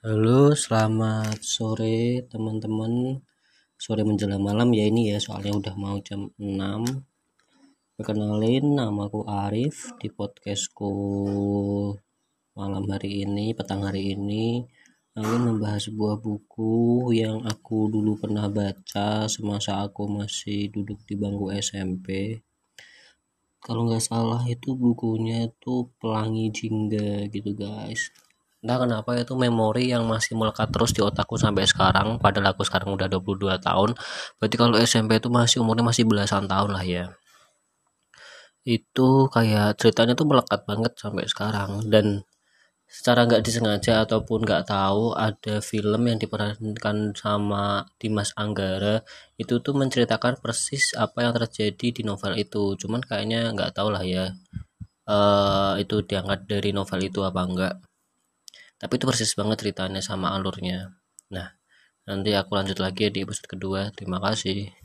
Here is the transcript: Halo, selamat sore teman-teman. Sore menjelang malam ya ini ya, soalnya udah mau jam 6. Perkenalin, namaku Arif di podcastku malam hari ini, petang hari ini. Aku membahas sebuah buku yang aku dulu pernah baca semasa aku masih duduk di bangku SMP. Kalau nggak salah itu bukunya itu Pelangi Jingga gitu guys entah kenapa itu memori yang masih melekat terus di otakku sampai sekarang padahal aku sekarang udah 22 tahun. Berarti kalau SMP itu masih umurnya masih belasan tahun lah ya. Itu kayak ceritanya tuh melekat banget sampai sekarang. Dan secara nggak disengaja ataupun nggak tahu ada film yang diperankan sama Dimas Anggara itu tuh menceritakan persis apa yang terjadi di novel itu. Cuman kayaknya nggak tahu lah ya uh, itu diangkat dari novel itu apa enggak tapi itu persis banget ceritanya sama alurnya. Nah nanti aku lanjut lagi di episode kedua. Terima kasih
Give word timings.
Halo, 0.00 0.56
selamat 0.56 1.44
sore 1.44 2.24
teman-teman. 2.24 3.20
Sore 3.76 4.00
menjelang 4.00 4.40
malam 4.40 4.72
ya 4.72 4.88
ini 4.88 5.12
ya, 5.12 5.20
soalnya 5.20 5.52
udah 5.60 5.74
mau 5.76 6.00
jam 6.00 6.24
6. 6.40 8.00
Perkenalin, 8.00 8.80
namaku 8.80 9.28
Arif 9.28 9.92
di 10.00 10.08
podcastku 10.08 10.88
malam 12.56 12.88
hari 12.88 13.28
ini, 13.28 13.52
petang 13.52 13.84
hari 13.84 14.16
ini. 14.16 14.64
Aku 15.20 15.36
membahas 15.36 15.92
sebuah 15.92 16.16
buku 16.16 17.12
yang 17.12 17.44
aku 17.44 17.92
dulu 17.92 18.16
pernah 18.16 18.48
baca 18.48 19.28
semasa 19.28 19.84
aku 19.84 20.08
masih 20.08 20.72
duduk 20.72 21.04
di 21.04 21.12
bangku 21.20 21.52
SMP. 21.52 22.40
Kalau 23.60 23.84
nggak 23.84 24.00
salah 24.00 24.48
itu 24.48 24.72
bukunya 24.72 25.44
itu 25.52 25.92
Pelangi 26.00 26.48
Jingga 26.48 27.28
gitu 27.28 27.52
guys 27.52 28.29
entah 28.60 28.78
kenapa 28.84 29.10
itu 29.16 29.32
memori 29.36 29.88
yang 29.88 30.04
masih 30.04 30.36
melekat 30.36 30.68
terus 30.68 30.92
di 30.92 31.00
otakku 31.00 31.40
sampai 31.40 31.64
sekarang 31.64 32.20
padahal 32.20 32.52
aku 32.52 32.62
sekarang 32.68 32.92
udah 32.92 33.08
22 33.08 33.56
tahun. 33.56 33.90
Berarti 34.36 34.56
kalau 34.60 34.76
SMP 34.76 35.16
itu 35.16 35.28
masih 35.32 35.64
umurnya 35.64 35.84
masih 35.88 36.04
belasan 36.04 36.44
tahun 36.44 36.70
lah 36.76 36.84
ya. 36.84 37.04
Itu 38.64 39.32
kayak 39.32 39.80
ceritanya 39.80 40.12
tuh 40.12 40.28
melekat 40.28 40.60
banget 40.68 40.92
sampai 41.00 41.24
sekarang. 41.24 41.70
Dan 41.88 42.28
secara 42.90 43.24
nggak 43.24 43.42
disengaja 43.46 44.04
ataupun 44.04 44.44
nggak 44.44 44.66
tahu 44.68 45.16
ada 45.16 45.54
film 45.64 46.02
yang 46.10 46.18
diperankan 46.20 47.16
sama 47.16 47.86
Dimas 47.96 48.34
Anggara 48.36 49.00
itu 49.40 49.62
tuh 49.64 49.74
menceritakan 49.78 50.42
persis 50.42 50.92
apa 50.98 51.24
yang 51.24 51.32
terjadi 51.32 51.86
di 51.96 52.02
novel 52.04 52.36
itu. 52.36 52.76
Cuman 52.76 53.00
kayaknya 53.00 53.56
nggak 53.56 53.72
tahu 53.72 53.88
lah 53.94 54.04
ya 54.04 54.36
uh, 55.08 55.74
itu 55.80 56.04
diangkat 56.04 56.44
dari 56.50 56.70
novel 56.76 57.00
itu 57.08 57.20
apa 57.24 57.40
enggak 57.48 57.74
tapi 58.80 58.96
itu 58.96 59.04
persis 59.04 59.36
banget 59.36 59.60
ceritanya 59.60 60.00
sama 60.00 60.32
alurnya. 60.32 60.96
Nah 61.28 61.52
nanti 62.08 62.32
aku 62.32 62.56
lanjut 62.56 62.80
lagi 62.80 63.12
di 63.12 63.20
episode 63.22 63.46
kedua. 63.46 63.92
Terima 63.92 64.18
kasih 64.24 64.79